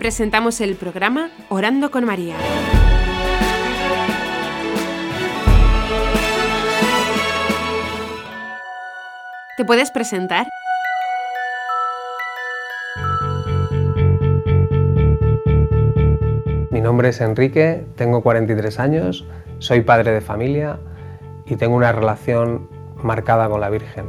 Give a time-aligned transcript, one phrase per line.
[0.00, 2.34] presentamos el programa Orando con María.
[9.58, 10.48] ¿Te puedes presentar?
[16.70, 19.26] Mi nombre es Enrique, tengo 43 años,
[19.58, 20.78] soy padre de familia
[21.44, 22.70] y tengo una relación
[23.02, 24.06] marcada con la Virgen.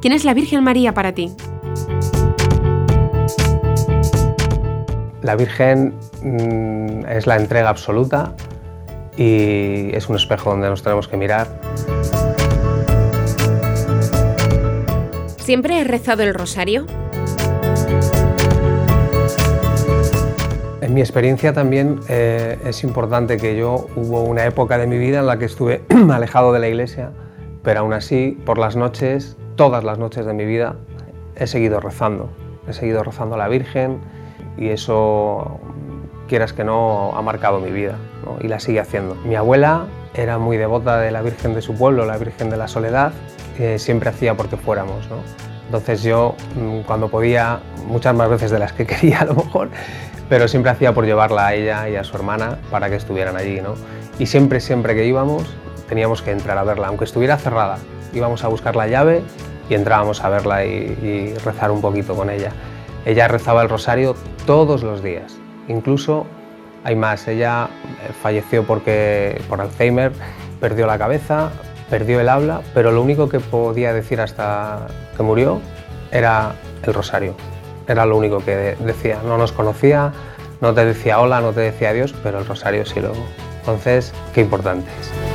[0.00, 1.36] ¿Quién es la Virgen María para ti?
[5.22, 8.34] La Virgen mm, es la entrega absoluta
[9.16, 11.46] y es un espejo donde nos tenemos que mirar.
[15.36, 16.86] ¿Siempre has rezado el rosario?
[20.80, 25.20] En mi experiencia también eh, es importante que yo hubo una época de mi vida
[25.20, 27.12] en la que estuve alejado de la iglesia,
[27.62, 30.76] pero aún así por las noches, todas las noches de mi vida,
[31.36, 32.30] he seguido rezando.
[32.68, 33.98] He seguido rezando a la Virgen
[34.56, 35.60] y eso,
[36.28, 37.96] quieras que no, ha marcado mi vida
[38.40, 39.14] y la sigue haciendo.
[39.24, 42.68] Mi abuela era muy devota de la Virgen de su pueblo, la Virgen de la
[42.68, 43.12] Soledad,
[43.76, 45.08] siempre hacía porque fuéramos.
[45.66, 49.70] Entonces yo, mm, cuando podía, muchas más veces de las que quería a lo mejor,
[50.28, 53.60] pero siempre hacía por llevarla a ella y a su hermana para que estuvieran allí.
[53.60, 53.74] ¿no?
[54.18, 55.44] Y siempre, siempre que íbamos,
[55.88, 57.78] teníamos que entrar a verla, aunque estuviera cerrada.
[58.12, 59.22] Íbamos a buscar la llave
[59.68, 62.52] y entrábamos a verla y, rezar un poquito con ella.
[63.04, 64.14] Ella rezaba el rosario
[64.46, 65.36] todos los días,
[65.68, 66.26] incluso
[66.84, 70.12] hay más, ella eh, falleció porque, por Alzheimer,
[70.60, 71.50] perdió la cabeza,
[71.90, 74.86] perdió el habla, pero lo único que podía decir hasta
[75.16, 75.60] que murió
[76.10, 77.34] era el rosario
[77.86, 79.18] era lo único que decía.
[79.24, 80.12] No nos conocía,
[80.60, 83.24] no te decía hola, no te decía adiós, pero el rosario sí luego.
[83.60, 85.31] Entonces, qué importante es.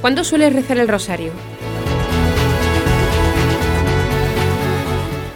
[0.00, 1.32] ¿Cuándo sueles rezar el rosario?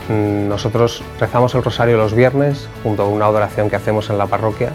[0.09, 4.27] Mm, nosotros rezamos el rosario los viernes junto a una adoración que hacemos en la
[4.27, 4.73] parroquia.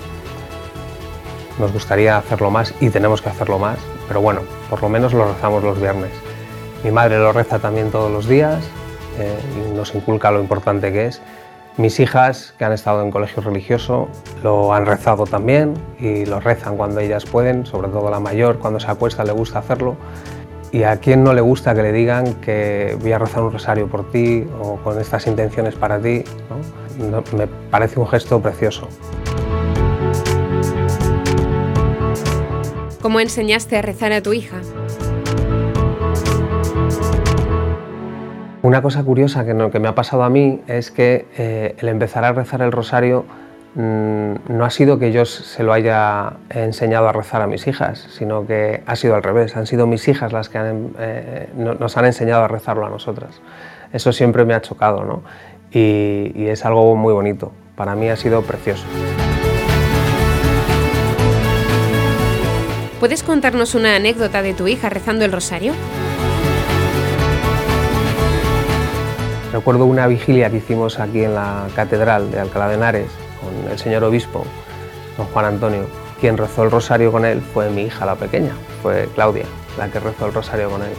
[1.58, 5.26] Nos gustaría hacerlo más y tenemos que hacerlo más, pero bueno, por lo menos lo
[5.26, 6.12] rezamos los viernes.
[6.84, 8.64] Mi madre lo reza también todos los días
[9.18, 11.20] eh, y nos inculca lo importante que es.
[11.80, 14.10] Mis hijas, que han estado en colegio religioso,
[14.44, 18.82] lo han rezado también y lo rezan cuando ellas pueden, sobre todo la mayor, cuando
[18.82, 19.96] se acuesta le gusta hacerlo.
[20.74, 23.88] Y a quien no le gusta que le digan que voy a rezar un rosario
[23.88, 26.26] por ti o con estas intenciones para ti,
[27.34, 28.90] me parece un gesto precioso.
[33.02, 34.58] ¿Cómo enseñaste a rezar a tu hija?
[38.62, 42.34] Una cosa curiosa que, me ha pasado a mí es que eh, el empezar a
[42.34, 43.24] rezar el rosario
[43.76, 48.06] mm, no ha sido que yo se lo haya enseñado a rezar a mis hijas,
[48.10, 50.60] sino que ha sido al revés, han sido mis hijas las que
[51.00, 53.40] eh, nos han enseñado a rezarlo a nosotras.
[53.94, 55.24] Eso siempre me ha chocado ¿no?
[55.72, 58.86] y es algo muy bonito, para mí ha sido precioso.
[63.00, 65.72] ¿Puedes contarnos una anécdota de tu hija rezando el rosario?
[69.52, 73.10] Recuerdo una vigilia que hicimos aquí en la Catedral de Alcalá de Henares
[73.42, 74.46] con el señor obispo,
[75.18, 75.88] don Juan Antonio.
[76.22, 79.46] Quien rezó el rosario con él fue mi hija, la pequeña, fue Claudia,
[79.78, 80.92] la que rezó el rosario con él.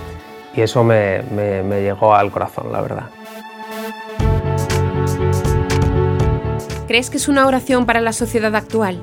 [0.56, 3.10] Y eso me, me llegó al corazón, la verdad.
[6.88, 9.00] ¿Crees que es una oración para la sociedad actual?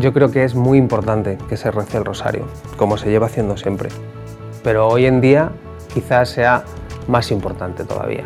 [0.00, 3.56] Yo creo que es muy importante que se rece el rosario, como se lleva haciendo
[3.56, 3.90] siempre
[4.62, 5.50] pero hoy en día
[5.92, 6.64] quizás sea
[7.08, 8.24] más importante todavía.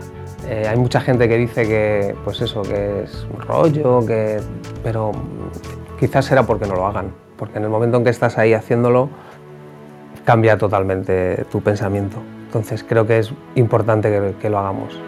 [0.48, 4.40] Eh, hay mucha gente que dice que, pues eso, que es un rollo, que...
[4.82, 5.12] pero
[5.98, 9.08] quizás será porque no lo hagan, porque en el momento en que estás ahí haciéndolo
[10.24, 12.18] cambia totalmente tu pensamiento.
[12.46, 14.98] Entonces creo que es importante que lo hagamos.